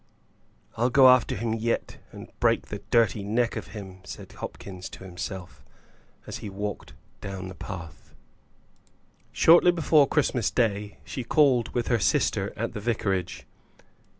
"I'll 0.77 0.89
go 0.89 1.09
after 1.09 1.35
him 1.35 1.53
yet, 1.53 1.97
and 2.11 2.31
break 2.39 2.63
the 2.69 2.81
dirty 2.89 3.21
neck 3.21 3.55
of 3.55 3.67
him," 3.67 3.99
said 4.03 4.31
Hopkins 4.31 4.89
to 4.89 5.03
himself, 5.03 5.63
as 6.25 6.37
he 6.39 6.49
walked 6.49 6.93
down 7.21 7.49
the 7.49 7.53
path. 7.53 8.15
Shortly 9.31 9.69
before 9.71 10.07
Christmas 10.07 10.49
Day 10.49 10.97
she 11.05 11.23
called 11.23 11.69
with 11.75 11.87
her 11.89 11.99
sister 11.99 12.51
at 12.55 12.73
the 12.73 12.79
vicarage. 12.81 13.45